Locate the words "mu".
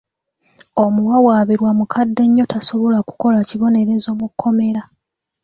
4.19-4.27